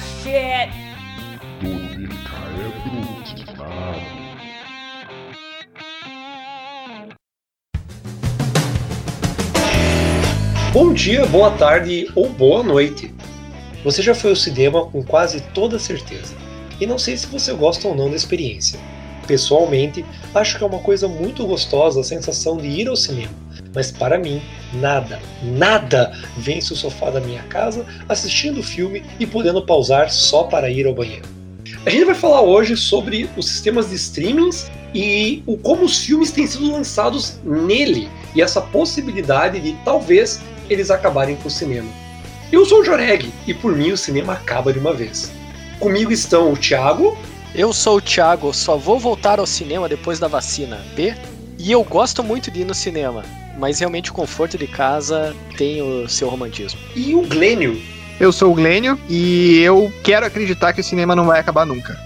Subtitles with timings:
[0.00, 0.70] Shit!
[10.72, 13.14] Bom dia, boa tarde ou boa noite.
[13.84, 16.34] Você já foi ao cinema com quase toda certeza.
[16.80, 18.80] E não sei se você gosta ou não da experiência.
[19.26, 20.04] Pessoalmente,
[20.34, 23.34] acho que é uma coisa muito gostosa a sensação de ir ao cinema.
[23.74, 24.42] Mas para mim,
[24.74, 30.44] nada, nada vence o sofá da minha casa assistindo o filme e podendo pausar só
[30.44, 31.26] para ir ao banheiro.
[31.84, 36.30] A gente vai falar hoje sobre os sistemas de streamings e o como os filmes
[36.30, 41.88] têm sido lançados nele e essa possibilidade de talvez eles acabarem com o cinema.
[42.52, 45.32] Eu sou o Joreg e por mim o cinema acaba de uma vez.
[45.80, 47.16] Comigo estão o Thiago.
[47.54, 51.14] Eu sou o Thiago, só vou voltar ao cinema depois da vacina B.
[51.58, 53.24] E eu gosto muito de ir no cinema,
[53.56, 56.80] mas realmente o conforto de casa tem o seu romantismo.
[56.94, 57.80] E o Glênio.
[58.20, 61.98] Eu sou o Glênio e eu quero acreditar que o cinema não vai acabar nunca.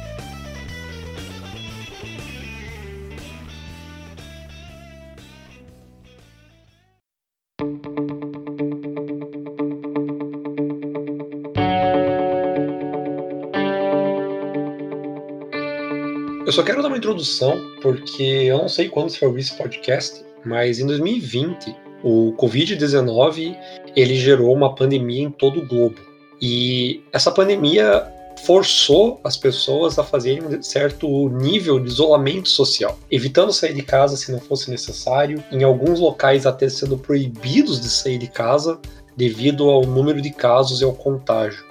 [16.46, 19.56] Eu só quero dar uma introdução, porque eu não sei quando você vai ouvir esse
[19.56, 23.56] podcast, mas em 2020, o Covid-19
[23.96, 25.96] ele gerou uma pandemia em todo o globo.
[26.40, 28.06] E essa pandemia
[28.44, 34.16] forçou as pessoas a fazerem um certo nível de isolamento social, evitando sair de casa
[34.16, 38.78] se não fosse necessário, em alguns locais até sendo proibidos de sair de casa
[39.16, 41.64] devido ao número de casos e ao contágio.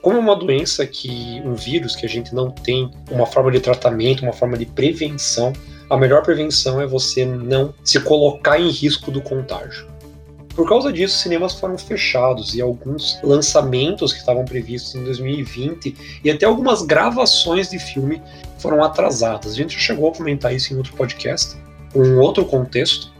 [0.00, 3.58] Como é uma doença que um vírus que a gente não tem uma forma de
[3.58, 5.52] tratamento, uma forma de prevenção,
[5.88, 9.86] a melhor prevenção é você não se colocar em risco do contágio.
[10.54, 16.30] Por causa disso, cinemas foram fechados e alguns lançamentos que estavam previstos em 2020 e
[16.30, 18.22] até algumas gravações de filme
[18.58, 19.52] foram atrasadas.
[19.52, 21.56] A gente chegou a comentar isso em outro podcast,
[21.94, 23.12] um outro contexto,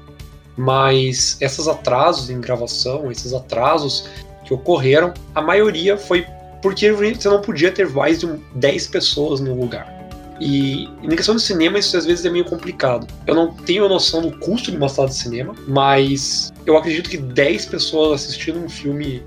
[0.57, 4.09] mas esses atrasos em gravação, esses atrasos
[4.45, 6.25] que ocorreram, a maioria foi
[6.63, 9.94] porque você não podia ter mais de 10 pessoas no lugar.
[10.41, 13.07] E em questão de cinema, isso às vezes é meio complicado.
[13.27, 17.17] Eu não tenho noção do custo de uma sala de cinema, mas eu acredito que
[17.17, 19.23] 10 pessoas assistindo um filme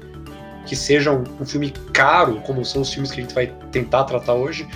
[0.65, 4.03] que seja um, um filme caro, como são os filmes que a gente vai tentar
[4.03, 4.67] tratar hoje,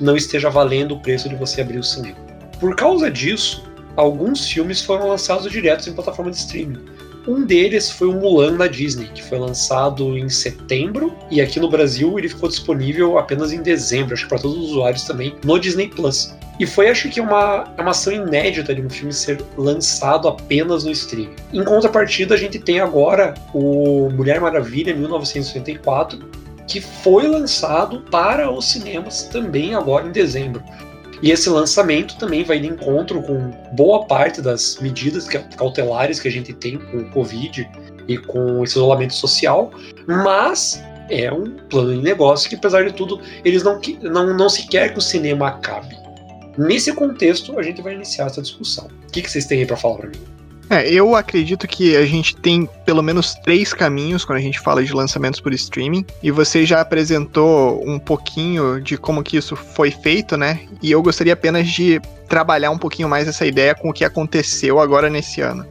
[0.00, 2.16] não esteja valendo o preço de você abrir o cinema.
[2.60, 3.64] Por causa disso,
[3.96, 6.84] alguns filmes foram lançados direto em plataforma de streaming.
[7.26, 11.68] Um deles foi o Mulan da Disney, que foi lançado em setembro e aqui no
[11.68, 15.58] Brasil ele ficou disponível apenas em dezembro, acho que para todos os usuários também, no
[15.58, 16.34] Disney Plus.
[16.58, 20.84] E foi, acho que, uma, é uma ação inédita de um filme ser lançado apenas
[20.84, 21.34] no streaming.
[21.54, 26.18] Em contrapartida, a gente tem agora o Mulher Maravilha 1984,
[26.68, 30.62] que foi lançado para os cinemas também agora em dezembro.
[31.22, 36.30] E esse lançamento também vai de encontro com boa parte das medidas cautelares que a
[36.30, 37.68] gente tem com o Covid
[38.08, 39.70] e com esse isolamento social,
[40.06, 44.66] mas é um plano de negócio que, apesar de tudo, eles não, não, não se
[44.66, 45.96] quer que o cinema acabe.
[46.56, 48.88] Nesse contexto, a gente vai iniciar essa discussão.
[49.08, 50.39] O que, que vocês têm aí para falar para mim?
[50.70, 54.84] É, eu acredito que a gente tem pelo menos três caminhos quando a gente fala
[54.84, 59.90] de lançamentos por streaming, e você já apresentou um pouquinho de como que isso foi
[59.90, 60.60] feito, né?
[60.80, 64.78] E eu gostaria apenas de trabalhar um pouquinho mais essa ideia com o que aconteceu
[64.78, 65.66] agora nesse ano.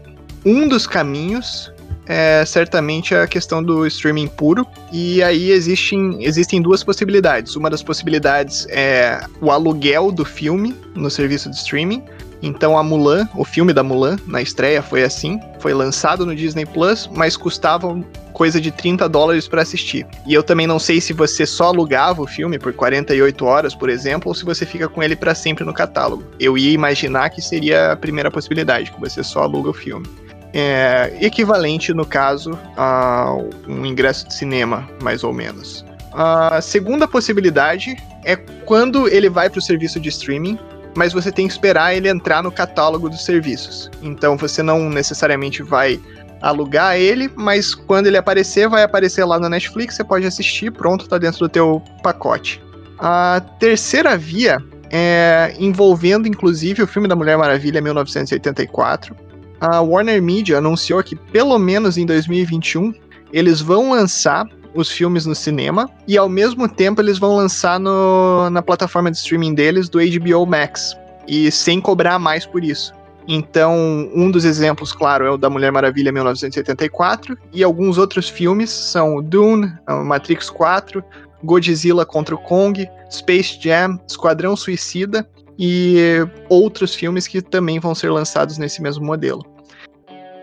[0.46, 1.72] Um dos caminhos
[2.06, 7.56] é certamente a questão do streaming puro, e aí existem, existem duas possibilidades.
[7.56, 12.04] Uma das possibilidades é o aluguel do filme no serviço de streaming,
[12.42, 16.66] então a Mulan, o filme da Mulan, na estreia foi assim, foi lançado no Disney
[16.66, 17.98] Plus, mas custava
[18.34, 20.06] coisa de 30 dólares para assistir.
[20.26, 23.90] E eu também não sei se você só alugava o filme por 48 horas, por
[23.90, 26.24] exemplo, ou se você fica com ele para sempre no catálogo.
[26.40, 30.08] Eu ia imaginar que seria a primeira possibilidade, que você só aluga o filme.
[30.54, 33.36] É, equivalente, no caso, a
[33.68, 35.86] um ingresso de cinema, mais ou menos.
[36.14, 37.96] A segunda possibilidade
[38.26, 40.58] é quando ele vai para o serviço de streaming,
[40.96, 43.90] mas você tem que esperar ele entrar no catálogo dos serviços.
[44.02, 46.00] Então você não necessariamente vai
[46.42, 51.08] alugar ele, mas quando ele aparecer, vai aparecer lá na Netflix, você pode assistir, pronto,
[51.08, 52.62] tá dentro do teu pacote.
[52.98, 54.58] A terceira via
[54.92, 59.16] é envolvendo inclusive o filme da Mulher Maravilha 1984.
[59.62, 62.94] A Warner Media anunciou que pelo menos em 2021
[63.32, 68.50] eles vão lançar os filmes no cinema e ao mesmo tempo eles vão lançar no,
[68.50, 70.96] na plataforma de streaming deles do HBO Max
[71.28, 72.94] e sem cobrar mais por isso.
[73.28, 78.72] Então, um dos exemplos, claro, é o da Mulher Maravilha 1984 e alguns outros filmes
[78.72, 81.04] são Dune, Matrix 4,
[81.44, 85.30] Godzilla contra o Kong, Space Jam, Esquadrão Suicida
[85.60, 89.46] e outros filmes que também vão ser lançados nesse mesmo modelo.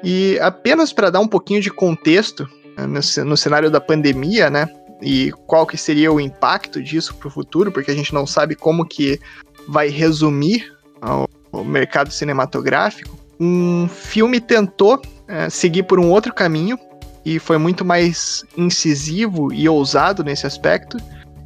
[0.04, 2.48] E apenas para dar um pouquinho de contexto
[2.84, 4.68] no, cenário da pandemia, né?
[5.00, 8.54] E qual que seria o impacto disso para o futuro, porque a gente não sabe
[8.54, 9.20] como que
[9.68, 10.72] vai resumir
[11.52, 13.16] o mercado cinematográfico.
[13.38, 16.78] Um filme tentou é, seguir por um outro caminho
[17.24, 20.96] e foi muito mais incisivo e ousado nesse aspecto,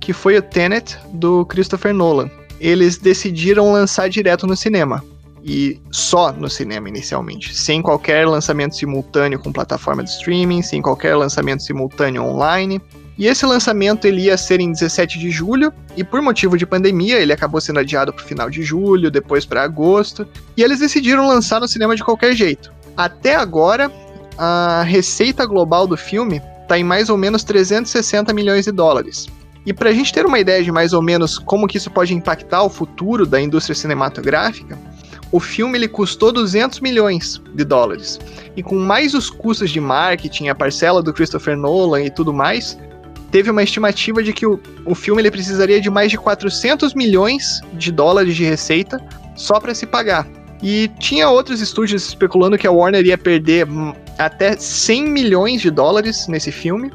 [0.01, 2.31] que foi o Tenet do Christopher Nolan.
[2.61, 5.03] Eles decidiram lançar direto no cinema
[5.43, 11.15] e só no cinema inicialmente, sem qualquer lançamento simultâneo com plataforma de streaming, sem qualquer
[11.17, 12.81] lançamento simultâneo online.
[13.17, 17.19] E esse lançamento ele ia ser em 17 de julho, e por motivo de pandemia,
[17.19, 20.27] ele acabou sendo adiado para o final de julho, depois para agosto,
[20.57, 22.73] e eles decidiram lançar no cinema de qualquer jeito.
[22.97, 23.93] Até agora,
[24.39, 29.27] a receita global do filme está em mais ou menos 360 milhões de dólares.
[29.67, 32.15] E para a gente ter uma ideia de mais ou menos como que isso pode
[32.15, 34.79] impactar o futuro da indústria cinematográfica,
[35.33, 38.19] o filme ele custou 200 milhões de dólares.
[38.57, 42.79] E com mais os custos de marketing, a parcela do Christopher Nolan e tudo mais,
[43.31, 47.61] teve uma estimativa de que o, o filme ele precisaria de mais de 400 milhões
[47.75, 49.01] de dólares de receita
[49.37, 50.27] só para se pagar.
[50.63, 53.67] E tinha outros estúdios especulando que a Warner ia perder
[54.19, 56.91] até 100 milhões de dólares nesse filme.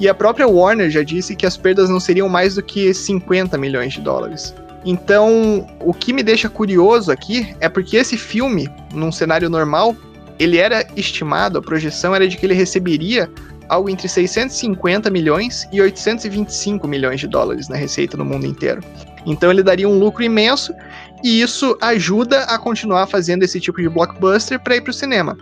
[0.00, 3.58] E a própria Warner já disse que as perdas não seriam mais do que 50
[3.58, 4.54] milhões de dólares.
[4.84, 9.96] Então, o que me deixa curioso aqui é porque esse filme, num cenário normal,
[10.38, 13.30] ele era estimado, a projeção era de que ele receberia
[13.68, 18.82] algo entre 650 milhões e 825 milhões de dólares na receita no mundo inteiro.
[19.26, 20.74] Então ele daria um lucro imenso
[21.22, 25.36] e isso ajuda a continuar fazendo esse tipo de blockbuster para ir para o cinema.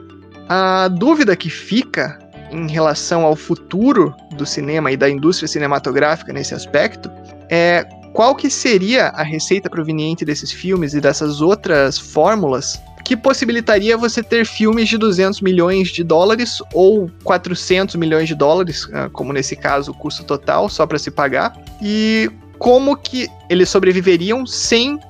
[0.49, 2.19] A dúvida que fica
[2.51, 7.11] em relação ao futuro do cinema e da indústria cinematográfica nesse aspecto
[7.51, 13.97] é qual que seria a receita proveniente desses filmes e dessas outras fórmulas que possibilitaria
[13.97, 19.33] você ter filmes de 200 milhões de dólares ou 400 milhões de dólares, ah, como
[19.33, 25.01] nesse caso o custo total só para se pagar, e como que eles sobreviveriam sem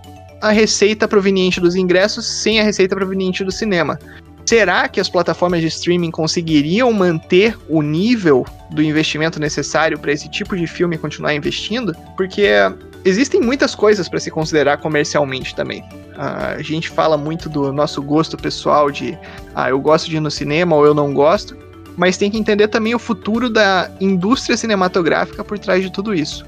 [0.41, 3.99] a receita proveniente dos ingressos, sem a receita proveniente do cinema.
[4.45, 10.29] Será que as plataformas de streaming conseguiriam manter o nível do investimento necessário para esse
[10.29, 11.95] tipo de filme continuar investindo?
[12.17, 12.49] Porque
[13.05, 15.81] existem muitas coisas para se considerar comercialmente também.
[16.13, 19.19] Uh, a gente fala muito do nosso gosto pessoal de
[19.55, 21.57] ah, eu gosto de ir no cinema ou eu não gosto,
[21.97, 26.45] mas tem que entender também o futuro da indústria cinematográfica por trás de tudo isso.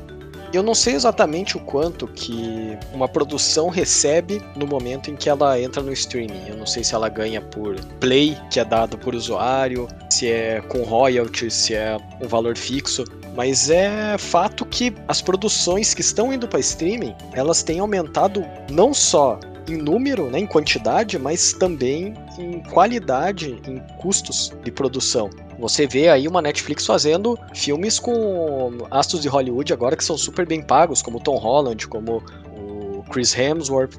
[0.55, 5.61] Eu não sei exatamente o quanto que uma produção recebe no momento em que ela
[5.61, 6.47] entra no streaming.
[6.47, 10.61] Eu não sei se ela ganha por play, que é dado por usuário, se é
[10.61, 13.03] com royalties, se é um valor fixo.
[13.35, 18.95] Mas é fato que as produções que estão indo para streaming, elas têm aumentado não
[18.95, 25.31] só em número, né, em quantidade, mas também em qualidade, em custos de produção.
[25.59, 30.47] Você vê aí uma Netflix fazendo filmes com astros de Hollywood agora que são super
[30.47, 32.23] bem pagos, como Tom Holland, como
[32.57, 33.95] o Chris Hemsworth.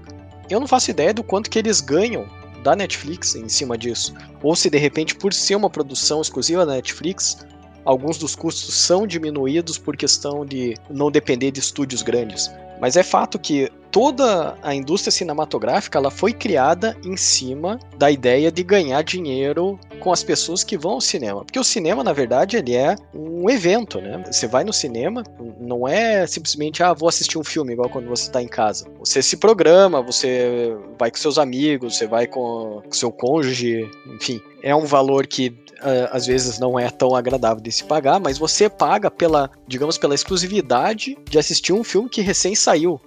[0.50, 2.28] Eu não faço ideia do quanto que eles ganham
[2.63, 4.13] da Netflix em cima disso.
[4.42, 7.46] Ou se de repente, por ser uma produção exclusiva da Netflix,
[7.86, 12.52] alguns dos custos são diminuídos por questão de não depender de estúdios grandes.
[12.81, 18.52] Mas é fato que toda a indústria cinematográfica ela foi criada em cima da ideia
[18.52, 21.45] de ganhar dinheiro com as pessoas que vão ao cinema.
[21.45, 24.21] Porque o cinema, na verdade, ele é um evento, né?
[24.30, 25.23] Você vai no cinema,
[25.57, 28.85] não é simplesmente, ah, vou assistir um filme, igual quando você está em casa.
[28.99, 34.42] Você se programa, você vai com seus amigos, você vai com seu cônjuge, enfim.
[34.61, 38.37] É um valor que uh, às vezes não é tão agradável de se pagar, mas
[38.37, 42.99] você paga pela, digamos, pela exclusividade de assistir um filme que recém saiu.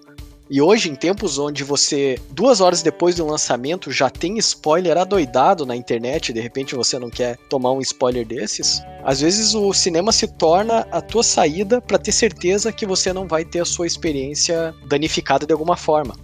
[0.51, 5.67] E hoje, em tempos onde você, duas horas depois do lançamento, já tem spoiler adoidado
[5.67, 10.11] na internet, de repente você não quer tomar um spoiler desses, às vezes o cinema
[10.11, 13.87] se torna a tua saída para ter certeza que você não vai ter a sua
[13.87, 16.15] experiência danificada de alguma forma.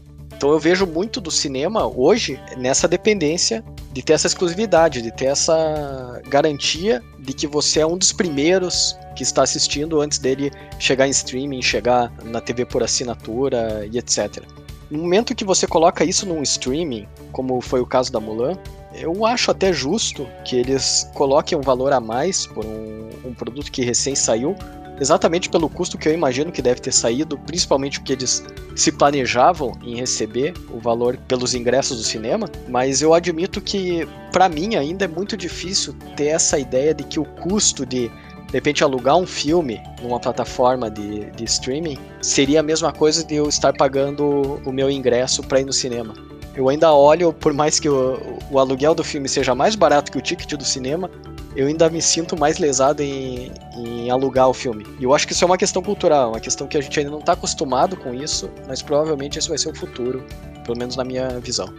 [0.44, 5.24] Então eu vejo muito do cinema hoje nessa dependência de ter essa exclusividade, de ter
[5.24, 11.06] essa garantia de que você é um dos primeiros que está assistindo antes dele chegar
[11.06, 14.44] em streaming, chegar na TV por assinatura e etc.
[14.90, 18.58] No momento que você coloca isso num streaming, como foi o caso da Mulan,
[18.92, 23.72] eu acho até justo que eles coloquem um valor a mais por um, um produto
[23.72, 24.54] que recém saiu,
[25.00, 29.72] exatamente pelo custo que eu imagino que deve ter saído, principalmente porque eles se planejavam
[29.82, 35.04] em receber o valor pelos ingressos do cinema, mas eu admito que para mim ainda
[35.04, 38.10] é muito difícil ter essa ideia de que o custo de
[38.54, 43.34] de repente alugar um filme numa plataforma de, de streaming seria a mesma coisa de
[43.34, 46.14] eu estar pagando o meu ingresso para ir no cinema.
[46.54, 50.18] Eu ainda olho, por mais que o, o aluguel do filme seja mais barato que
[50.18, 51.10] o ticket do cinema,
[51.56, 54.86] eu ainda me sinto mais lesado em, em, alugar o filme.
[54.98, 57.10] E eu acho que isso é uma questão cultural, uma questão que a gente ainda
[57.10, 60.24] não está acostumado com isso, mas provavelmente esse vai ser o futuro,
[60.64, 61.72] pelo menos na minha visão.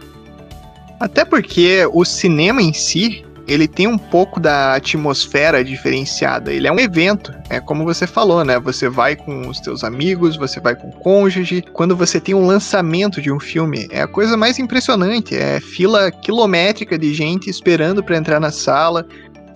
[0.98, 6.52] Até porque o cinema em si, ele tem um pouco da atmosfera diferenciada.
[6.52, 8.58] Ele é um evento, é como você falou, né?
[8.58, 11.62] Você vai com os teus amigos, você vai com o cônjuge.
[11.72, 15.36] Quando você tem um lançamento de um filme, é a coisa mais impressionante.
[15.36, 19.06] É fila quilométrica de gente esperando para entrar na sala.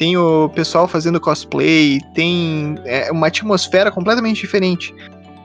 [0.00, 4.94] Tem o pessoal fazendo cosplay, tem é, uma atmosfera completamente diferente.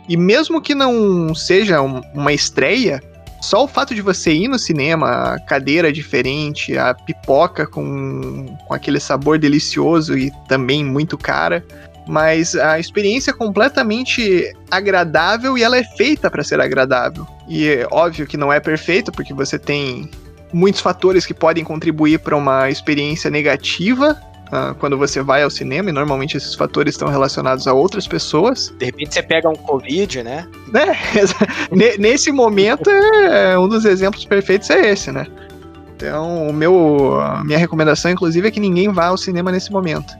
[0.08, 3.04] E mesmo que não seja uma estreia,
[3.42, 8.74] só o fato de você ir no cinema, a cadeira diferente, a pipoca com, com
[8.74, 11.62] aquele sabor delicioso e também muito cara,
[12.08, 17.28] mas a experiência é completamente agradável e ela é feita para ser agradável.
[17.50, 20.10] E é óbvio que não é perfeito, porque você tem
[20.54, 25.90] muitos fatores que podem contribuir para uma experiência negativa, Uh, quando você vai ao cinema,
[25.90, 28.72] e normalmente esses fatores estão relacionados a outras pessoas.
[28.78, 30.48] De repente você pega um Covid, né?
[30.72, 30.96] né?
[31.98, 35.26] Nesse momento, é, um dos exemplos perfeitos é esse, né?
[35.96, 40.14] Então, o meu, a minha recomendação, inclusive, é que ninguém vá ao cinema nesse momento.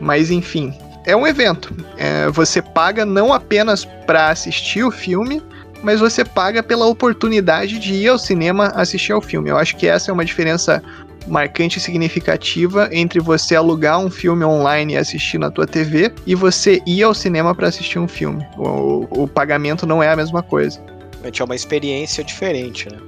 [0.00, 0.74] Mas, enfim,
[1.06, 1.74] é um evento.
[1.96, 5.42] É, você paga não apenas para assistir o filme,
[5.82, 9.50] mas você paga pela oportunidade de ir ao cinema assistir ao filme.
[9.50, 10.82] Eu acho que essa é uma diferença
[11.26, 16.34] marcante e significativa entre você alugar um filme online e assistir na tua TV e
[16.34, 18.46] você ir ao cinema para assistir um filme.
[18.56, 20.80] O, o pagamento não é a mesma coisa.
[21.22, 22.98] É uma experiência diferente, né?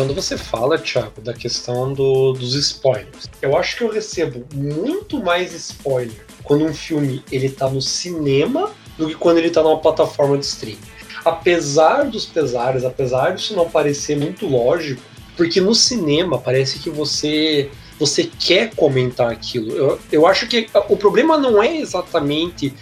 [0.00, 5.22] Quando você fala, Thiago, da questão do, dos spoilers, eu acho que eu recebo muito
[5.22, 9.76] mais spoiler quando um filme ele tá no cinema do que quando ele tá numa
[9.76, 10.80] plataforma de streaming.
[11.22, 15.02] Apesar dos pesares, apesar disso não parecer muito lógico,
[15.36, 19.70] porque no cinema parece que você você quer comentar aquilo.
[19.72, 22.72] Eu, eu acho que o problema não é exatamente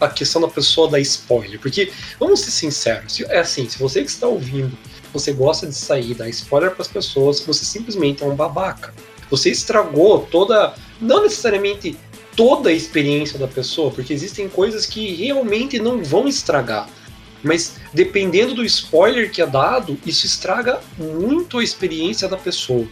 [0.00, 4.10] a questão da pessoa dar spoiler, porque vamos ser sinceros, é assim, se você que
[4.10, 4.76] está ouvindo
[5.18, 8.94] você gosta de sair, dar spoiler para as pessoas, você simplesmente é um babaca.
[9.30, 11.96] Você estragou toda, não necessariamente
[12.36, 16.88] toda a experiência da pessoa, porque existem coisas que realmente não vão estragar.
[17.42, 22.86] Mas dependendo do spoiler que é dado, isso estraga muito a experiência da pessoa.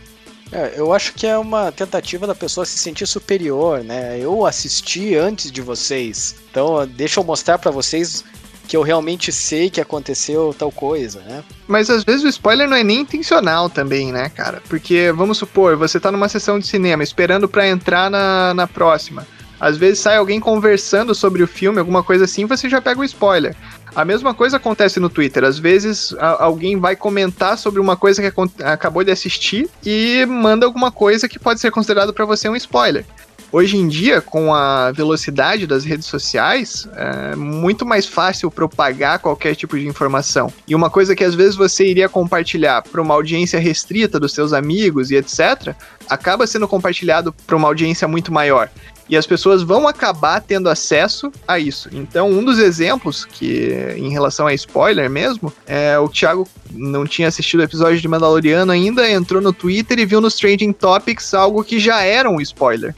[0.53, 4.19] É, eu acho que é uma tentativa da pessoa se sentir superior, né?
[4.21, 8.25] Eu assisti antes de vocês, então deixa eu mostrar para vocês
[8.67, 11.45] que eu realmente sei que aconteceu tal coisa, né?
[11.67, 14.63] Mas às vezes o spoiler não é nem intencional também, né, cara?
[14.69, 19.27] Porque, vamos supor, você tá numa sessão de cinema esperando para entrar na, na próxima.
[19.61, 23.05] Às vezes sai alguém conversando sobre o filme, alguma coisa assim, você já pega o
[23.05, 23.55] spoiler.
[23.95, 25.45] A mesma coisa acontece no Twitter.
[25.45, 30.67] Às vezes a, alguém vai comentar sobre uma coisa que acabou de assistir e manda
[30.67, 33.07] alguma coisa que pode ser considerado para você um spoiler.
[33.55, 39.55] Hoje em dia, com a velocidade das redes sociais, é muito mais fácil propagar qualquer
[39.55, 40.53] tipo de informação.
[40.67, 44.53] E uma coisa que às vezes você iria compartilhar para uma audiência restrita dos seus
[44.53, 45.73] amigos e etc.,
[46.11, 48.69] acaba sendo compartilhado para uma audiência muito maior.
[49.09, 51.89] E as pessoas vão acabar tendo acesso a isso.
[51.93, 57.29] Então, um dos exemplos que, em relação a spoiler mesmo, é o Thiago não tinha
[57.29, 61.63] assistido o episódio de Mandaloriano ainda, entrou no Twitter e viu nos Trending Topics algo
[61.63, 62.93] que já era um spoiler.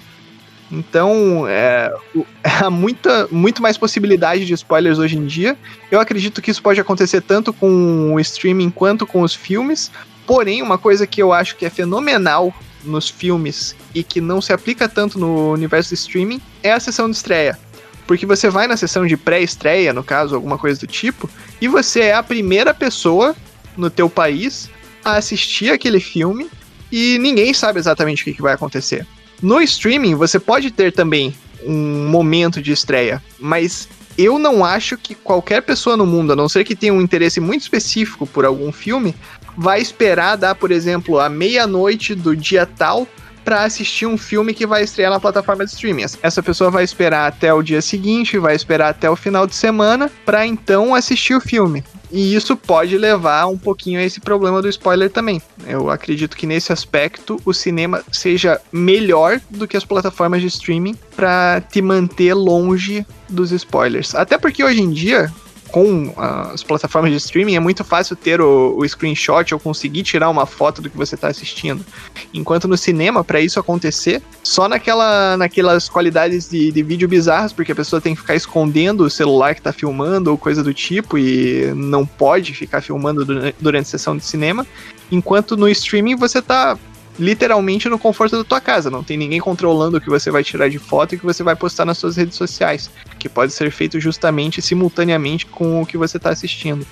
[0.71, 1.93] Então, é,
[2.43, 5.57] há muita, muito mais possibilidade de spoilers hoje em dia.
[5.91, 9.91] Eu acredito que isso pode acontecer tanto com o streaming quanto com os filmes.
[10.27, 12.53] Porém, uma coisa que eu acho que é fenomenal
[12.85, 17.09] nos filmes e que não se aplica tanto no universo do streaming é a sessão
[17.11, 17.59] de estreia.
[18.07, 21.29] Porque você vai na sessão de pré-estreia, no caso, alguma coisa do tipo,
[21.61, 23.35] e você é a primeira pessoa
[23.77, 24.71] no teu país
[25.05, 26.49] a assistir aquele filme
[26.91, 29.07] e ninguém sabe exatamente o que, que vai acontecer.
[29.43, 35.15] No streaming, você pode ter também um momento de estreia, mas eu não acho que
[35.15, 38.73] qualquer pessoa no mundo, a não ser que tenha um interesse muito específico por algum
[38.73, 39.15] filme,
[39.57, 43.07] vai esperar dar, por exemplo, a meia-noite do dia tal
[43.47, 46.05] para assistir um filme que vai estrear na plataforma de streaming.
[46.21, 50.11] Essa pessoa vai esperar até o dia seguinte, vai esperar até o final de semana
[50.25, 51.85] para então assistir o filme.
[52.11, 55.41] E isso pode levar um pouquinho a esse problema do spoiler também.
[55.65, 60.97] Eu acredito que nesse aspecto o cinema seja melhor do que as plataformas de streaming
[61.15, 64.13] para te manter longe dos spoilers.
[64.17, 65.33] Até porque hoje em dia
[65.71, 70.31] com as plataformas de streaming é muito fácil ter o, o screenshot ou conseguir tirar
[70.31, 71.85] uma foto do que você está assistindo.
[72.33, 77.73] Enquanto no cinema, para isso acontecer, só naquela, naquelas qualidades de, de vídeo bizarras, porque
[77.73, 81.19] a pessoa tem que ficar escondendo o celular que está filmando ou coisa do tipo
[81.19, 83.25] e não pode ficar filmando
[83.61, 84.67] durante a sessão de cinema.
[85.11, 86.79] Enquanto no streaming você está
[87.19, 88.91] literalmente no conforto da tua casa.
[88.91, 91.43] Não tem ninguém controlando o que você vai tirar de foto e o que você
[91.43, 92.91] vai postar nas suas redes sociais.
[93.19, 96.87] Que pode ser feito justamente simultaneamente com o que você está assistindo.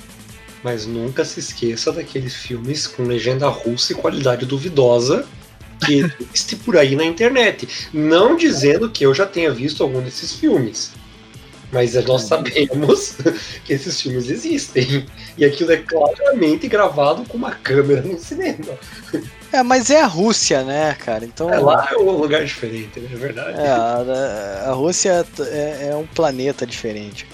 [0.63, 5.27] Mas nunca se esqueça daqueles filmes com legenda russa e qualidade duvidosa
[5.85, 6.01] que
[6.33, 7.69] existe por aí na internet.
[7.93, 10.93] Não dizendo que eu já tenha visto algum desses filmes.
[11.75, 13.17] Mas nós sabemos
[13.67, 15.05] que esses filmes existem.
[15.37, 18.79] E aquilo é claramente gravado com uma câmera no cinema.
[19.53, 21.25] É, mas é a Rússia, né, cara?
[21.25, 21.53] Então.
[21.53, 23.09] É, lá é um lugar diferente, né?
[23.13, 23.61] é verdade.
[23.61, 27.27] É, a, a Rússia é, é um planeta diferente.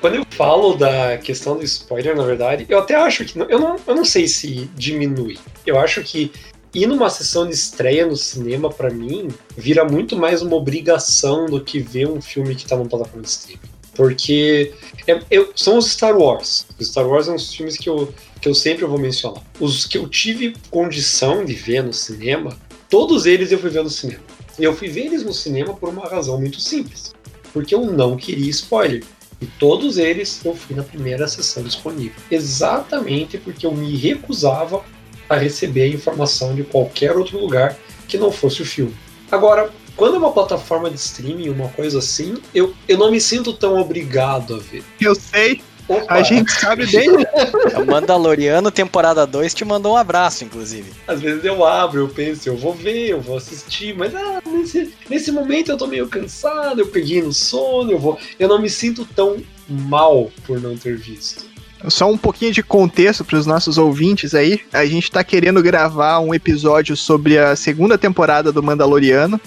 [0.00, 3.38] Quando eu falo da questão do spoiler, na verdade, eu até acho que.
[3.38, 5.38] Eu não, eu não sei se diminui.
[5.66, 6.30] Eu acho que
[6.74, 11.60] ir numa sessão de estreia no cinema, para mim, vira muito mais uma obrigação do
[11.62, 13.60] que ver um filme que tá numa plataforma de streaming.
[13.94, 14.72] Porque
[15.08, 16.66] é, eu, são os Star Wars.
[16.78, 19.42] Os Star Wars são os filmes que eu, que eu sempre vou mencionar.
[19.58, 22.56] Os que eu tive condição de ver no cinema,
[22.88, 24.22] todos eles eu fui ver no cinema.
[24.56, 27.12] E eu fui ver eles no cinema por uma razão muito simples.
[27.52, 29.02] Porque eu não queria spoiler.
[29.40, 32.20] E todos eles eu fui na primeira sessão disponível.
[32.30, 34.84] Exatamente porque eu me recusava
[35.28, 38.94] a receber a informação de qualquer outro lugar que não fosse o filme.
[39.30, 43.52] Agora, quando é uma plataforma de streaming, uma coisa assim, eu, eu não me sinto
[43.52, 44.84] tão obrigado a ver.
[45.00, 45.60] Eu sei.
[45.88, 46.14] Opa.
[46.14, 47.08] A gente sabe bem.
[47.80, 50.92] o Mandaloriano, temporada 2, te mandou um abraço, inclusive.
[51.06, 54.92] Às vezes eu abro, eu penso, eu vou ver, eu vou assistir, mas ah, nesse,
[55.08, 58.18] nesse momento eu tô meio cansado, eu peguei no sono, eu vou.
[58.38, 61.47] Eu não me sinto tão mal por não ter visto.
[61.86, 64.60] Só um pouquinho de contexto para os nossos ouvintes aí.
[64.72, 69.40] A gente está querendo gravar um episódio sobre a segunda temporada do Mandaloriano,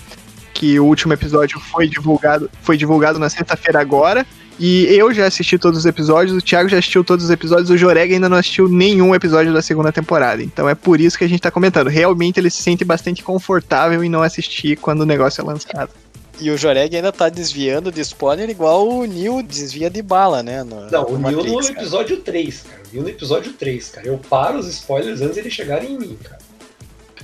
[0.53, 4.25] que o último episódio foi divulgado, foi divulgado na sexta-feira agora.
[4.59, 7.77] E eu já assisti todos os episódios, o Thiago já assistiu todos os episódios, o
[7.77, 10.43] Joreg ainda não assistiu nenhum episódio da segunda temporada.
[10.43, 11.87] Então é por isso que a gente está comentando.
[11.87, 15.89] Realmente ele se sente bastante confortável em não assistir quando o negócio é lançado.
[16.39, 20.63] E o Joreg ainda tá desviando de spoiler igual o Neil desvia de bala, né?
[20.63, 22.31] No, não, o Neil no episódio cara.
[22.31, 22.81] 3, cara.
[22.83, 24.07] O Neil no episódio 3, cara.
[24.07, 26.39] Eu paro os spoilers antes de eles chegarem em mim, cara.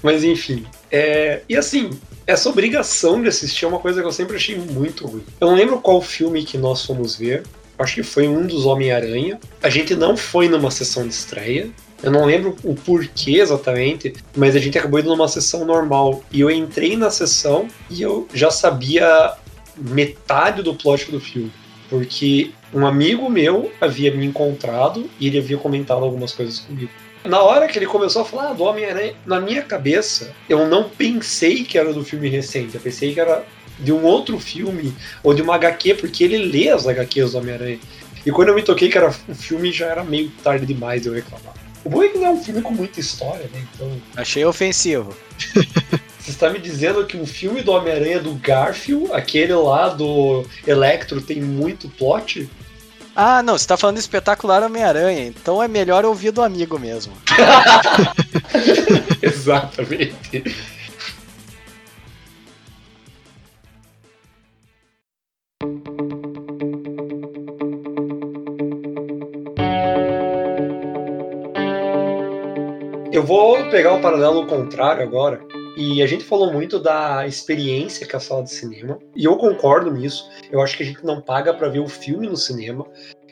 [0.03, 0.65] Mas enfim.
[0.91, 1.41] É...
[1.49, 1.89] E assim,
[2.25, 5.23] essa obrigação de assistir é uma coisa que eu sempre achei muito ruim.
[5.39, 7.43] Eu não lembro qual filme que nós fomos ver.
[7.79, 9.39] Acho que foi um dos Homem-Aranha.
[9.61, 11.69] A gente não foi numa sessão de estreia.
[12.01, 16.23] Eu não lembro o porquê exatamente, mas a gente acabou indo numa sessão normal.
[16.31, 19.33] E eu entrei na sessão e eu já sabia
[19.77, 21.51] metade do plot do filme.
[21.89, 26.91] Porque um amigo meu havia me encontrado e ele havia comentado algumas coisas comigo.
[27.23, 30.87] Na hora que ele começou a falar ah, do Homem-Aranha, na minha cabeça, eu não
[30.87, 33.43] pensei que era do filme recente, eu pensei que era
[33.79, 37.79] de um outro filme ou de uma HQ, porque ele lê as HQs do Homem-Aranha.
[38.25, 41.13] E quando eu me toquei que era um filme, já era meio tarde demais eu
[41.13, 41.53] reclamar.
[41.83, 43.65] O bom é que não é um filme com muita história, né?
[43.73, 44.01] Então.
[44.15, 45.15] Achei ofensivo.
[46.19, 51.21] Você está me dizendo que o filme do Homem-Aranha do Garfield, aquele lá do Electro,
[51.21, 52.49] tem muito plot?
[53.15, 57.13] Ah, não, você está falando espetacular Homem-Aranha, então é melhor ouvir do amigo mesmo.
[59.23, 60.43] Exatamente.
[73.17, 75.41] Eu vou pegar um paralelo contrário agora.
[75.75, 79.35] E a gente falou muito da experiência que é a sala de cinema, e eu
[79.37, 80.29] concordo nisso.
[80.51, 82.85] Eu acho que a gente não paga para ver o filme no cinema.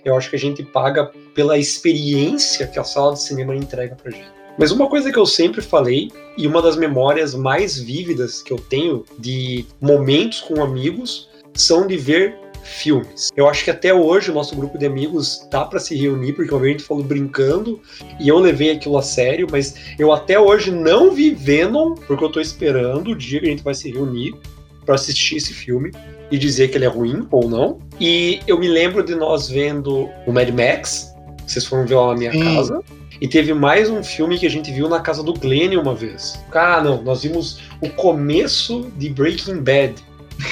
[0.03, 4.09] Eu acho que a gente paga pela experiência que a sala de cinema entrega pra
[4.09, 4.31] gente.
[4.57, 8.57] Mas uma coisa que eu sempre falei, e uma das memórias mais vívidas que eu
[8.57, 13.29] tenho de momentos com amigos, são de ver filmes.
[13.35, 16.51] Eu acho que até hoje o nosso grupo de amigos dá para se reunir, porque
[16.51, 17.79] uma vez a gente falou brincando
[18.19, 22.29] e eu levei aquilo a sério, mas eu até hoje não vi Venom, porque eu
[22.29, 24.35] tô esperando o dia que a gente vai se reunir
[24.83, 25.91] para assistir esse filme
[26.31, 27.79] e dizer que ele é ruim ou não.
[27.99, 31.13] E eu me lembro de nós vendo o Mad Max,
[31.45, 32.81] vocês foram ver lá na minha casa.
[33.21, 36.37] E teve mais um filme que a gente viu na casa do Glenn uma vez.
[36.51, 39.95] Ah, não, nós vimos o começo de Breaking Bad.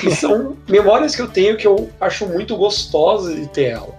[0.03, 3.93] E são memórias que eu tenho que eu acho muito gostosas de ter ela.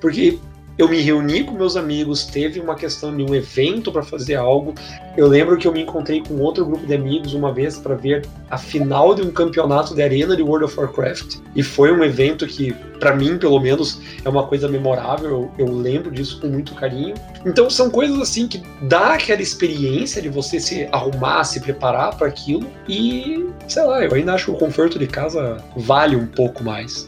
[0.00, 0.38] Porque
[0.78, 4.72] eu me reuni com meus amigos, teve uma questão de um evento para fazer algo.
[5.16, 8.24] Eu lembro que eu me encontrei com outro grupo de amigos uma vez para ver
[8.48, 12.46] a final de um campeonato de arena de World of Warcraft e foi um evento
[12.46, 15.50] que, para mim, pelo menos, é uma coisa memorável.
[15.58, 17.14] Eu, eu lembro disso com muito carinho.
[17.44, 22.28] Então são coisas assim que dá aquela experiência de você se arrumar, se preparar para
[22.28, 27.04] aquilo e, sei lá, eu ainda acho o conforto de casa vale um pouco mais.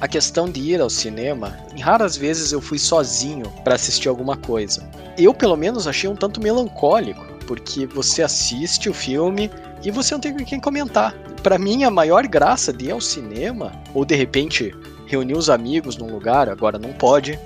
[0.00, 4.36] A questão de ir ao cinema, em raras vezes eu fui sozinho para assistir alguma
[4.36, 4.88] coisa.
[5.18, 9.50] Eu, pelo menos, achei um tanto melancólico, porque você assiste o filme
[9.82, 11.12] e você não tem com quem comentar.
[11.42, 14.72] Para mim, a maior graça de ir ao cinema, ou de repente
[15.06, 17.36] reunir os amigos num lugar, agora não pode.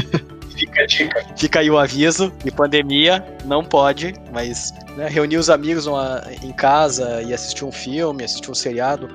[0.56, 1.26] Fica a dica.
[1.36, 6.52] Fica aí o aviso, de pandemia, não pode, mas né, reunir os amigos numa, em
[6.52, 9.08] casa e assistir um filme, assistir um seriado,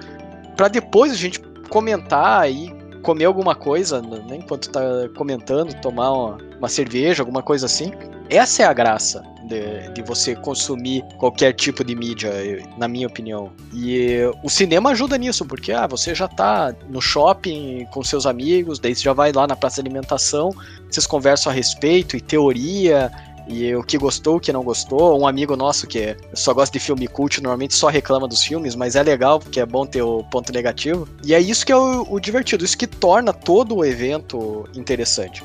[0.56, 4.82] para depois a gente comentar e comer alguma coisa, né, enquanto tá
[5.16, 7.92] comentando, tomar uma, uma, cerveja, alguma coisa assim.
[8.30, 12.32] Essa é a graça de, de, você consumir qualquer tipo de mídia,
[12.78, 13.52] na minha opinião.
[13.74, 18.80] E o cinema ajuda nisso, porque ah, você já tá no shopping com seus amigos,
[18.80, 20.52] daí você já vai lá na praça de alimentação,
[20.90, 23.12] vocês conversam a respeito e teoria
[23.48, 25.20] e o que gostou, o que não gostou.
[25.20, 28.96] Um amigo nosso que só gosta de filme cult, normalmente só reclama dos filmes, mas
[28.96, 31.08] é legal porque é bom ter o ponto negativo.
[31.24, 35.44] E é isso que é o, o divertido, isso que torna todo o evento interessante.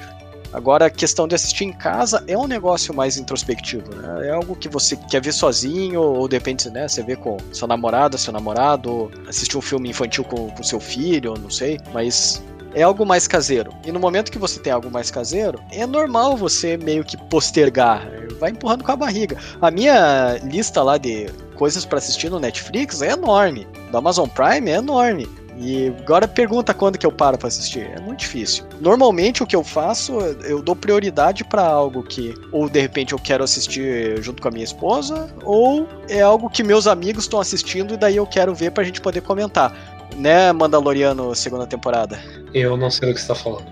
[0.53, 4.29] Agora, a questão de assistir em casa é um negócio mais introspectivo, né?
[4.29, 7.69] É algo que você quer ver sozinho, ou de repente, né, você vê com sua
[7.69, 12.43] namorada, seu namorado, assistir um filme infantil com, com seu filho, não sei, mas
[12.75, 13.73] é algo mais caseiro.
[13.85, 18.09] E no momento que você tem algo mais caseiro, é normal você meio que postergar,
[18.39, 19.37] vai empurrando com a barriga.
[19.61, 24.71] A minha lista lá de coisas para assistir no Netflix é enorme, da Amazon Prime
[24.71, 25.29] é enorme.
[25.61, 27.91] E agora pergunta quando que eu paro para assistir.
[27.93, 28.65] É muito difícil.
[28.81, 33.19] Normalmente o que eu faço, eu dou prioridade para algo que ou de repente eu
[33.19, 37.95] quero assistir junto com a minha esposa, ou é algo que meus amigos estão assistindo
[37.95, 39.98] e daí eu quero ver pra gente poder comentar.
[40.17, 42.19] Né, Mandaloriano segunda temporada?
[42.53, 43.67] Eu não sei do que você tá falando.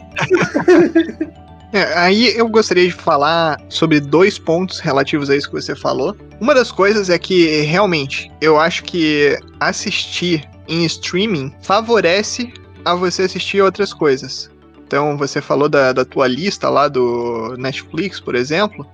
[1.72, 6.16] É, aí eu gostaria de falar sobre dois pontos relativos a isso que você falou.
[6.40, 12.52] Uma das coisas é que realmente eu acho que assistir em streaming favorece
[12.84, 14.48] a você assistir outras coisas.
[14.86, 18.86] Então você falou da, da tua lista lá do Netflix, por exemplo.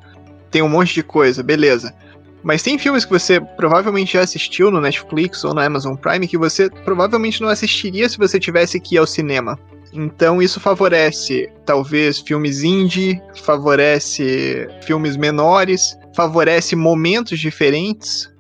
[0.51, 1.95] Tem um monte de coisa, beleza.
[2.43, 6.39] Mas tem filmes que você provavelmente já assistiu no Netflix ou no Amazon Prime que
[6.39, 9.59] você provavelmente não assistiria se você tivesse que ir ao cinema.
[9.93, 18.32] Então isso favorece talvez filmes indie, favorece filmes menores, favorece momentos diferentes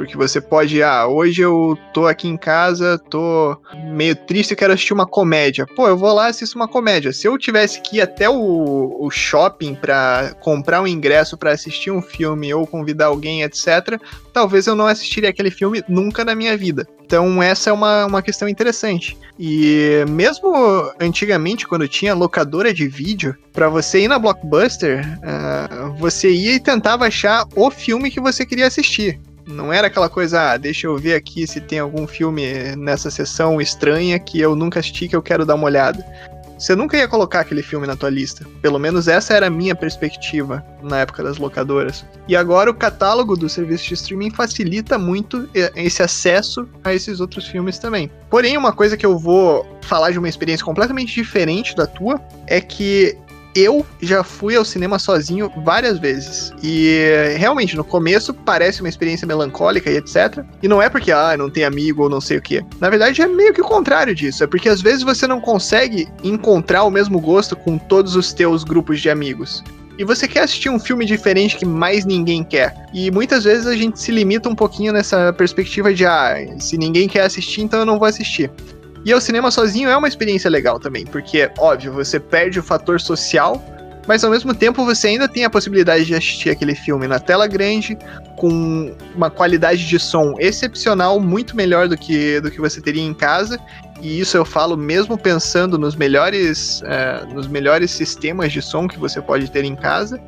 [0.00, 3.54] porque você pode, ah, hoje eu tô aqui em casa, tô
[3.92, 5.66] meio triste quero assistir uma comédia.
[5.76, 7.12] Pô, eu vou lá e assisto uma comédia.
[7.12, 11.90] Se eu tivesse que ir até o, o shopping para comprar um ingresso para assistir
[11.90, 14.00] um filme ou convidar alguém, etc.,
[14.32, 16.86] talvez eu não assistiria aquele filme nunca na minha vida.
[17.04, 19.18] Então, essa é uma, uma questão interessante.
[19.38, 20.54] E mesmo
[20.98, 26.60] antigamente, quando tinha locadora de vídeo, para você ir na Blockbuster, uh, você ia e
[26.60, 29.20] tentava achar o filme que você queria assistir.
[29.50, 33.60] Não era aquela coisa, ah, deixa eu ver aqui se tem algum filme nessa sessão
[33.60, 36.04] estranha que eu nunca assisti que eu quero dar uma olhada.
[36.60, 38.46] Você nunca ia colocar aquele filme na tua lista.
[38.60, 42.04] Pelo menos essa era a minha perspectiva na época das locadoras.
[42.28, 47.46] E agora o catálogo do serviço de streaming facilita muito esse acesso a esses outros
[47.46, 48.10] filmes também.
[48.28, 52.60] Porém, uma coisa que eu vou falar de uma experiência completamente diferente da tua é
[52.60, 53.16] que
[53.54, 56.52] eu já fui ao cinema sozinho várias vezes.
[56.62, 60.44] E realmente, no começo parece uma experiência melancólica e etc.
[60.62, 62.64] E não é porque, ah, não tem amigo ou não sei o que.
[62.80, 64.44] Na verdade, é meio que o contrário disso.
[64.44, 68.64] É porque às vezes você não consegue encontrar o mesmo gosto com todos os teus
[68.64, 69.62] grupos de amigos
[70.00, 72.74] e você quer assistir um filme diferente que mais ninguém quer.
[72.90, 77.06] E muitas vezes a gente se limita um pouquinho nessa perspectiva de, ah, se ninguém
[77.06, 78.50] quer assistir, então eu não vou assistir.
[79.04, 83.00] E o cinema sozinho é uma experiência legal também, porque, óbvio, você perde o fator
[83.00, 83.62] social,
[84.06, 87.46] mas ao mesmo tempo você ainda tem a possibilidade de assistir aquele filme na tela
[87.46, 87.96] grande,
[88.36, 93.14] com uma qualidade de som excepcional, muito melhor do que, do que você teria em
[93.14, 93.58] casa.
[94.02, 98.98] E isso eu falo mesmo pensando nos melhores, é, nos melhores sistemas de som que
[98.98, 100.20] você pode ter em casa.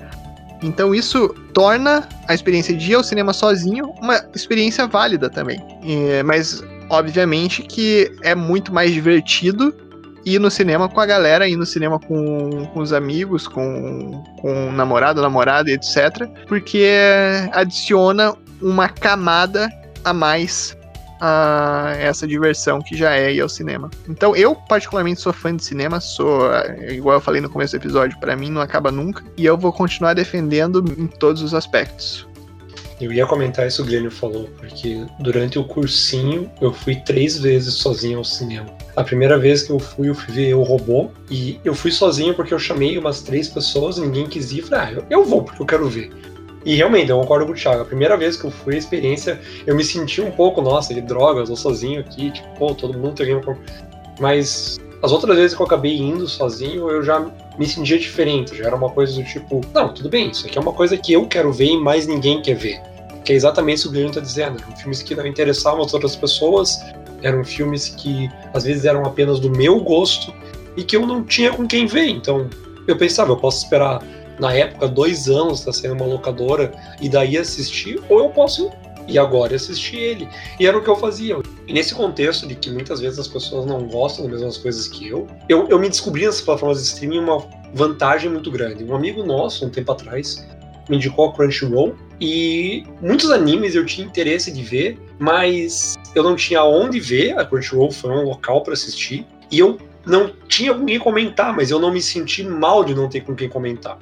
[0.63, 5.61] Então isso torna a experiência de ir ao cinema sozinho uma experiência válida também.
[5.85, 9.75] É, mas obviamente que é muito mais divertido
[10.25, 14.69] ir no cinema com a galera, ir no cinema com, com os amigos, com, com
[14.69, 16.29] o namorado, namorada, etc.
[16.47, 16.87] Porque
[17.53, 19.69] adiciona uma camada
[20.05, 20.77] a mais
[21.25, 23.89] a essa diversão que já é ir ao cinema.
[24.09, 26.51] Então, eu particularmente sou fã de cinema, sou,
[26.91, 29.73] igual eu falei no começo do episódio, para mim não acaba nunca, e eu vou
[29.73, 32.27] continuar defendendo em todos os aspectos.
[33.03, 37.37] Eu ia comentar isso que o Glênio falou, porque durante o cursinho eu fui três
[37.37, 38.67] vezes sozinho ao cinema.
[38.95, 42.33] A primeira vez que eu fui, eu fui ver o robô, e eu fui sozinho
[42.33, 45.67] porque eu chamei umas três pessoas, ninguém quis ir, falei, ah, eu vou porque eu
[45.67, 46.13] quero ver.
[46.65, 47.83] E realmente, eu concordo com o Thiago.
[47.83, 51.01] A primeira vez que eu fui, a experiência, eu me senti um pouco, nossa, de
[51.01, 53.59] drogas, eu sozinho aqui, tipo, pô, todo mundo tem uma.
[54.21, 58.57] Mas as outras vezes que eu acabei indo sozinho, eu já me sentia diferente.
[58.57, 61.13] Já era uma coisa do tipo, não, tudo bem, isso aqui é uma coisa que
[61.13, 62.81] eu quero ver e mais ninguém quer ver.
[63.25, 64.63] Que é exatamente isso que o Guilherme está dizendo.
[64.63, 66.79] Eram filmes que não interessavam as outras pessoas,
[67.23, 70.33] eram filmes que às vezes eram apenas do meu gosto
[70.77, 72.09] e que eu não tinha com quem ver.
[72.09, 72.49] Então
[72.87, 74.03] eu pensava, eu posso esperar
[74.39, 78.71] na época, dois anos tá saindo uma locadora e daí assistir, ou eu posso
[79.07, 80.29] ir agora assistir ele.
[80.59, 81.37] E era o que eu fazia.
[81.67, 85.07] E nesse contexto de que muitas vezes as pessoas não gostam das mesmas coisas que
[85.09, 88.85] eu, eu, eu me descobri nessas plataformas de streaming uma vantagem muito grande.
[88.85, 90.47] Um amigo nosso, um tempo atrás,
[90.89, 96.37] me indicou a Crunchyroll e muitos animes eu tinha interesse de ver, mas eu não
[96.37, 97.39] tinha onde ver.
[97.39, 101.71] A Crunchyroll foi um local para assistir e eu não tinha com quem comentar, mas
[101.71, 103.99] eu não me senti mal de não ter com quem comentar.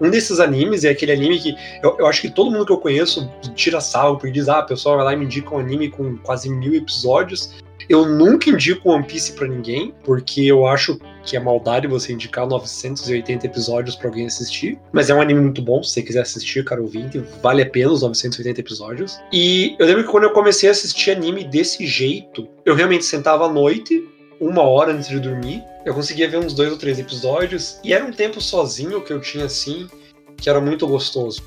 [0.00, 2.78] Um desses animes é aquele anime que eu, eu acho que todo mundo que eu
[2.78, 6.16] conheço tira salvo, porque diz, ah, pessoal vai lá e me indica um anime com
[6.18, 7.54] quase mil episódios.
[7.88, 12.46] Eu nunca indico One Piece para ninguém, porque eu acho que é maldade você indicar
[12.46, 14.78] 980 episódios para alguém assistir.
[14.92, 17.90] Mas é um anime muito bom, se você quiser assistir, cara ouvinte, vale a pena
[17.90, 19.18] os 980 episódios.
[19.32, 23.46] E eu lembro que quando eu comecei a assistir anime desse jeito, eu realmente sentava
[23.46, 24.02] à noite,
[24.40, 25.62] uma hora antes de dormir.
[25.84, 29.20] Eu conseguia ver uns dois ou três episódios e era um tempo sozinho que eu
[29.20, 29.88] tinha assim,
[30.36, 31.42] que era muito gostoso.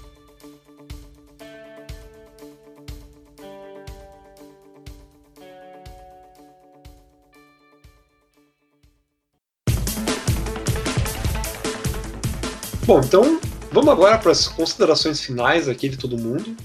[12.90, 13.40] Bom, então
[13.72, 16.58] vamos agora para as considerações finais aqui de todo mundo.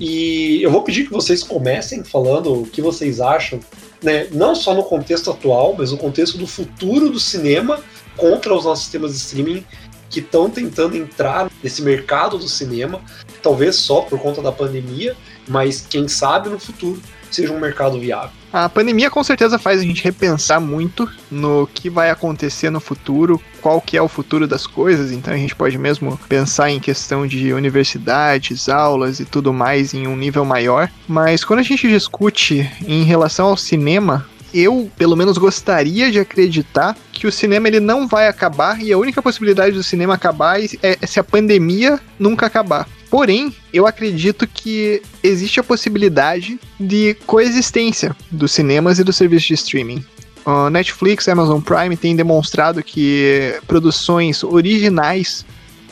[0.00, 3.60] E eu vou pedir que vocês comecem falando o que vocês acham
[4.02, 7.78] né, não só no contexto atual, mas no contexto do futuro do cinema
[8.16, 9.62] contra os nossos sistemas de streaming
[10.08, 12.98] que estão tentando entrar nesse mercado do cinema,
[13.42, 15.14] talvez só por conta da pandemia,
[15.46, 18.39] mas quem sabe no futuro seja um mercado viável.
[18.52, 23.40] A pandemia com certeza faz a gente repensar muito no que vai acontecer no futuro,
[23.60, 27.26] qual que é o futuro das coisas, então a gente pode mesmo pensar em questão
[27.26, 32.68] de universidades, aulas e tudo mais em um nível maior, mas quando a gente discute
[32.86, 38.08] em relação ao cinema, eu, pelo menos, gostaria de acreditar que o cinema ele não
[38.08, 42.46] vai acabar e a única possibilidade do cinema acabar é, é se a pandemia nunca
[42.46, 42.88] acabar.
[43.10, 49.54] Porém, eu acredito que existe a possibilidade de coexistência dos cinemas e dos serviços de
[49.54, 50.04] streaming.
[50.46, 55.44] Uh, Netflix, Amazon Prime têm demonstrado que produções originais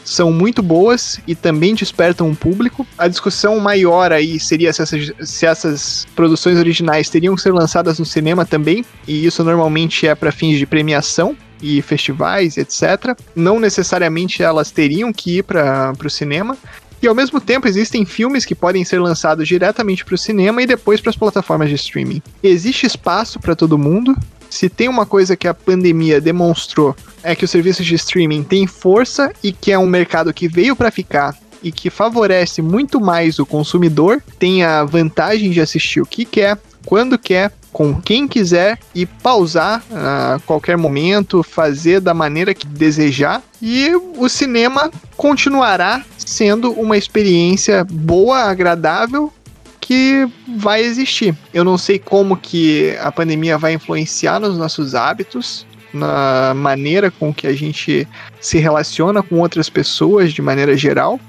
[0.04, 2.86] são muito boas e também despertam um público.
[2.96, 7.98] A discussão maior aí seria se essas, se essas produções originais teriam que ser lançadas
[7.98, 13.18] no cinema também, e isso normalmente é para fins de premiação e festivais, etc.
[13.34, 16.56] Não necessariamente elas teriam que ir para o cinema.
[17.00, 20.66] E ao mesmo tempo existem filmes que podem ser lançados diretamente para o cinema e
[20.66, 22.22] depois para as plataformas de streaming.
[22.42, 24.16] Existe espaço para todo mundo.
[24.50, 28.66] Se tem uma coisa que a pandemia demonstrou é que os serviços de streaming têm
[28.66, 33.38] força e que é um mercado que veio para ficar e que favorece muito mais
[33.38, 36.56] o consumidor, tem a vantagem de assistir o que quer,
[36.86, 43.40] quando quer, com quem quiser e pausar a qualquer momento, fazer da maneira que desejar
[43.62, 49.32] e o cinema continuará sendo uma experiência boa, agradável
[49.80, 51.38] que vai existir.
[51.54, 55.64] Eu não sei como que a pandemia vai influenciar nos nossos hábitos,
[55.94, 58.08] na maneira com que a gente
[58.40, 61.20] se relaciona com outras pessoas de maneira geral,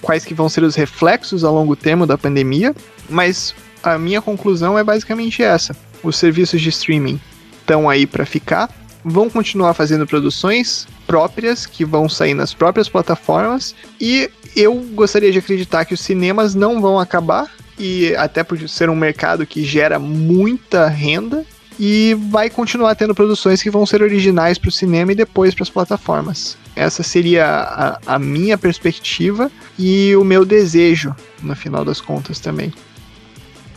[0.00, 2.74] quais que vão ser os reflexos a longo termo da pandemia,
[3.10, 5.76] mas a minha conclusão é basicamente essa.
[6.02, 7.20] Os serviços de streaming
[7.60, 8.68] estão aí para ficar,
[9.04, 15.38] vão continuar fazendo produções próprias que vão sair nas próprias plataformas e eu gostaria de
[15.38, 19.98] acreditar que os cinemas não vão acabar e até por ser um mercado que gera
[19.98, 21.44] muita renda
[21.78, 25.62] e vai continuar tendo produções que vão ser originais para o cinema e depois para
[25.62, 26.56] as plataformas.
[26.76, 32.72] Essa seria a, a minha perspectiva e o meu desejo, no final das contas também.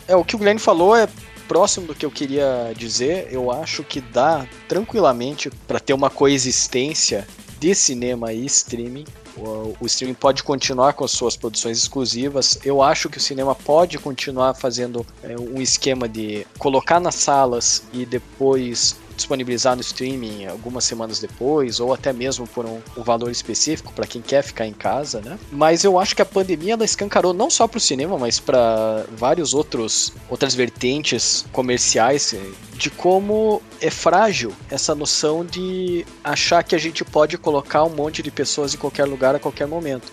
[0.08, 1.08] É, o que o Glenn falou é
[1.48, 3.28] próximo do que eu queria dizer.
[3.30, 7.26] Eu acho que dá tranquilamente para ter uma coexistência
[7.58, 9.04] de cinema e streaming.
[9.36, 12.58] O, streaming pode continuar com as suas produções exclusivas.
[12.64, 17.82] Eu acho que o cinema pode continuar fazendo é, um esquema de colocar nas salas
[17.92, 23.30] e depois disponibilizar no streaming algumas semanas depois, ou até mesmo por um, um valor
[23.30, 25.38] específico para quem quer ficar em casa, né?
[25.50, 29.04] Mas eu acho que a pandemia ela escancarou não só para o cinema, mas para
[29.16, 32.34] vários outros outras vertentes comerciais
[32.74, 38.22] de como é frágil essa noção de achar que a gente pode colocar um monte
[38.22, 40.12] de pessoas em qualquer lugar a qualquer momento.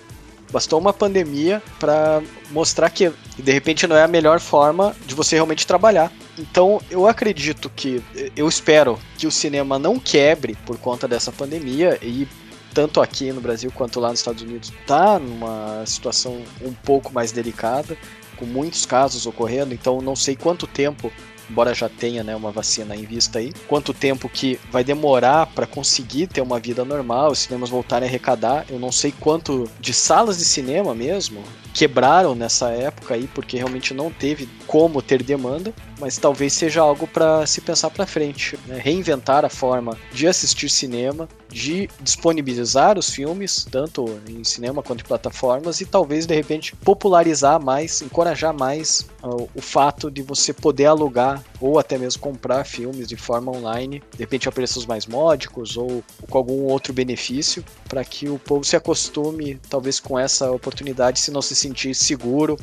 [0.51, 5.35] Bastou uma pandemia para mostrar que de repente não é a melhor forma de você
[5.35, 6.11] realmente trabalhar.
[6.37, 8.03] Então, eu acredito que,
[8.35, 12.27] eu espero que o cinema não quebre por conta dessa pandemia e
[12.73, 17.31] tanto aqui no Brasil quanto lá nos Estados Unidos está numa situação um pouco mais
[17.31, 17.95] delicada,
[18.35, 21.11] com muitos casos ocorrendo, então não sei quanto tempo
[21.49, 25.67] embora já tenha né, uma vacina em vista aí, quanto tempo que vai demorar para
[25.67, 29.93] conseguir ter uma vida normal, os cinemas voltarem a arrecadar, eu não sei quanto de
[29.93, 35.73] salas de cinema mesmo quebraram nessa época aí, porque realmente não teve como ter demanda,
[35.99, 38.79] mas talvez seja algo para se pensar para frente, né?
[38.81, 45.07] reinventar a forma de assistir cinema, de disponibilizar os filmes, tanto em cinema quanto em
[45.07, 50.87] plataformas, e talvez de repente popularizar mais, encorajar mais uh, o fato de você poder
[50.87, 55.77] alugar ou até mesmo comprar filmes de forma online, de repente a preços mais módicos
[55.77, 61.19] ou com algum outro benefício, para que o povo se acostume talvez com essa oportunidade
[61.19, 62.57] se não se sentir seguro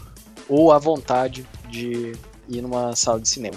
[0.48, 2.12] ou à vontade de
[2.48, 3.56] ir numa sala de cinema.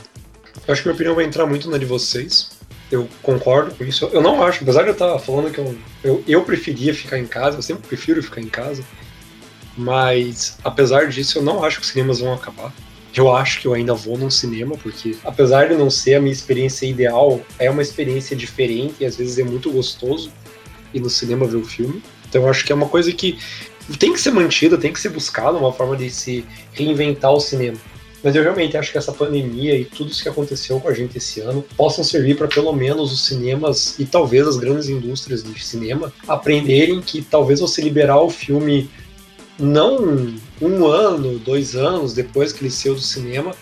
[0.67, 2.51] Eu acho que minha opinião vai entrar muito na de vocês.
[2.91, 4.05] Eu concordo com isso.
[4.13, 7.25] Eu não acho, apesar de eu estar falando que eu, eu, eu preferia ficar em
[7.25, 8.83] casa, eu sempre prefiro ficar em casa.
[9.75, 12.71] Mas, apesar disso, eu não acho que os cinemas vão acabar.
[13.15, 16.31] Eu acho que eu ainda vou num cinema, porque apesar de não ser a minha
[16.31, 20.31] experiência ideal, é uma experiência diferente e às vezes é muito gostoso
[20.93, 22.01] ir no cinema ver o filme.
[22.27, 23.37] Então eu acho que é uma coisa que
[23.99, 27.77] tem que ser mantida, tem que ser buscada uma forma de se reinventar o cinema.
[28.23, 31.17] Mas eu realmente acho que essa pandemia e tudo isso que aconteceu com a gente
[31.17, 35.63] esse ano possam servir para pelo menos os cinemas e talvez as grandes indústrias de
[35.63, 38.89] cinema aprenderem que talvez você liberar o filme
[39.59, 43.53] não um ano, dois anos depois que ele saiu do cinema,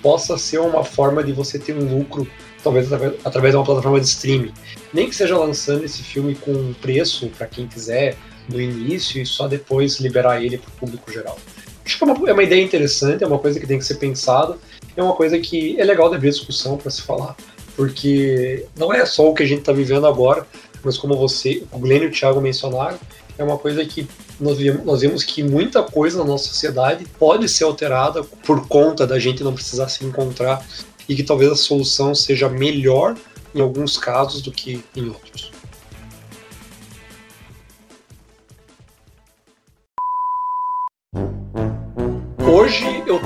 [0.00, 2.26] possa ser uma forma de você ter um lucro,
[2.62, 4.52] talvez através de uma plataforma de streaming.
[4.92, 8.16] Nem que seja lançando esse filme com um preço para quem quiser
[8.48, 11.38] no início e só depois liberar ele para o público geral.
[11.84, 13.96] Acho que é uma, é uma, ideia interessante, é uma coisa que tem que ser
[13.96, 14.56] pensada,
[14.96, 17.36] é uma coisa que é legal de abrir discussão para se falar,
[17.76, 20.46] porque não é só o que a gente está vivendo agora,
[20.82, 22.98] mas como você, o Glenn e o Thiago mencionaram,
[23.36, 24.06] é uma coisa que
[24.40, 29.18] nós nós vimos que muita coisa na nossa sociedade pode ser alterada por conta da
[29.18, 30.64] gente não precisar se encontrar
[31.08, 33.16] e que talvez a solução seja melhor
[33.54, 35.52] em alguns casos do que em outros.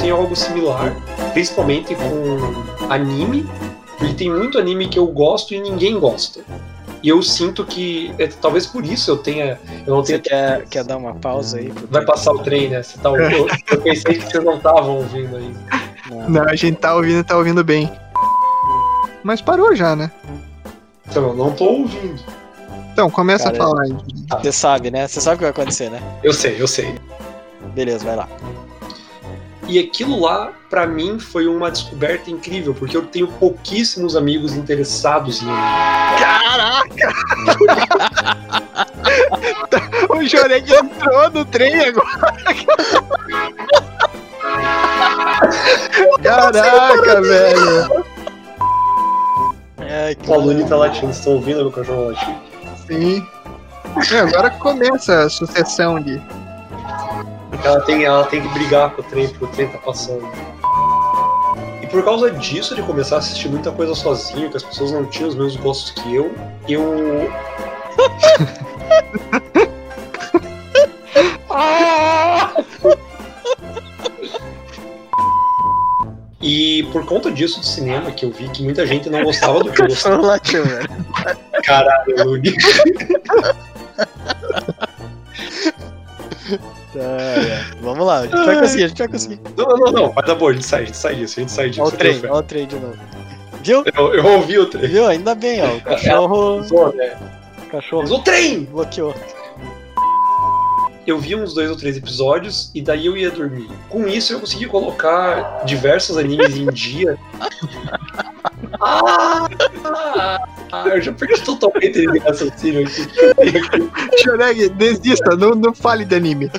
[0.08, 0.96] Eu tenho algo similar,
[1.34, 3.46] principalmente com anime,
[3.98, 6.40] porque tem muito anime que eu gosto e ninguém gosta.
[7.02, 9.60] E eu sinto que, é, talvez por isso eu tenha.
[9.86, 10.60] Eu não Você tenha...
[10.60, 11.70] quer, quer dar uma pausa aí?
[11.90, 12.82] Vai passar o trem, né?
[12.82, 15.54] Você tá, eu, eu pensei que vocês não estavam ouvindo aí.
[16.10, 16.30] Não.
[16.30, 17.92] não, a gente tá ouvindo, tá ouvindo bem.
[19.22, 20.10] Mas parou já, né?
[21.06, 22.22] Então, não tô ouvindo.
[22.92, 23.96] Então, começa Cara, a falar aí.
[24.42, 25.06] Você sabe, né?
[25.06, 26.00] Você sabe o que vai acontecer, né?
[26.22, 26.94] Eu sei, eu sei.
[27.74, 28.28] Beleza, vai lá.
[29.68, 35.42] E aquilo lá, para mim, foi uma descoberta incrível, porque eu tenho pouquíssimos amigos interessados
[35.42, 35.46] em
[36.18, 37.12] Caraca!
[40.08, 42.08] o Joreg entrou no trem agora.
[46.22, 48.06] Caraca, velho.
[49.80, 52.38] É, que o aluno tá latindo, estão ouvindo meu cachorro latindo?
[52.86, 53.22] Sim.
[54.12, 56.20] É, agora começa a sucessão de
[57.64, 60.26] ela tem, ela tem que brigar com o trem, porque o trem tá passando.
[61.82, 65.04] E por causa disso, de começar a assistir muita coisa sozinho, que as pessoas não
[65.06, 66.34] tinham os mesmos gostos que eu,
[66.68, 67.30] eu.
[76.40, 79.70] E por conta disso do cinema, que eu vi que muita gente não gostava do
[79.70, 80.40] que eu gostava.
[81.62, 82.54] Caralho, Lug.
[86.92, 87.66] Tá, é.
[87.80, 89.40] Vamos lá, a gente vai conseguir, a gente vai conseguir.
[89.56, 91.52] Não, não, não, vai dar boa, a gente sai, a gente sai disso, a gente
[91.52, 91.82] sai disso.
[91.82, 92.96] Olha o trem, olha o trem de novo.
[93.62, 93.84] Viu?
[93.94, 94.88] Eu, eu ouvi o trem.
[94.88, 95.06] Viu?
[95.06, 95.76] Ainda bem, ó.
[95.76, 96.60] O cachorro.
[96.60, 97.18] Usou, né?
[97.70, 98.04] Cachorro.
[98.04, 98.64] Usou o trem!
[98.64, 99.14] Bloqueou.
[101.06, 103.68] Eu vi uns dois ou três episódios e daí eu ia dormir.
[103.88, 107.18] Com isso eu consegui colocar diversos animes em dia.
[108.80, 109.48] Ah,
[110.72, 114.22] ah, eu já perdi totalmente esse raciocínio aqui.
[114.22, 116.50] Choreg, desista, não, não fale de anime.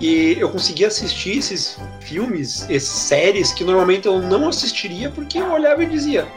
[0.00, 5.50] E eu consegui assistir esses filmes, essas séries que normalmente eu não assistiria porque eu
[5.52, 6.26] olhava e dizia.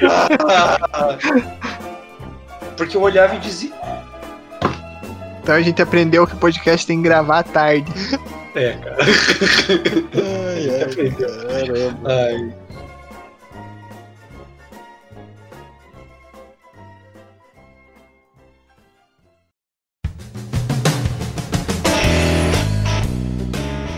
[0.00, 1.18] Ah,
[2.76, 3.72] porque eu olhava e dizia.
[5.48, 7.90] Então a gente aprendeu que o podcast tem que gravar à tarde.
[8.54, 8.98] É, cara.
[10.46, 11.26] Ai, Aprendeu.
[11.26, 12.12] caramba.
[12.12, 12.54] Ai.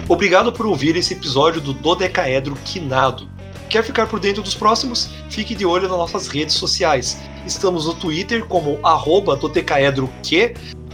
[0.08, 3.28] Obrigado por ouvir esse episódio do Dodecaedro Quinado.
[3.68, 5.10] Quer ficar por dentro dos próximos?
[5.28, 7.18] Fique de olho nas nossas redes sociais.
[7.44, 10.12] Estamos no Twitter como arroba dodecaedroq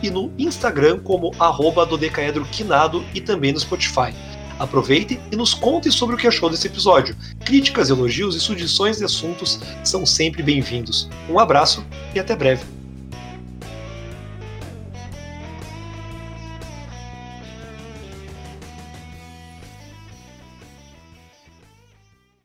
[0.03, 1.86] e no Instagram como arroba
[3.14, 4.14] e também no Spotify.
[4.59, 7.14] Aproveite e nos conte sobre o que achou desse episódio.
[7.44, 11.09] Críticas, elogios e sugestões de assuntos são sempre bem-vindos.
[11.28, 11.84] Um abraço
[12.14, 12.64] e até breve.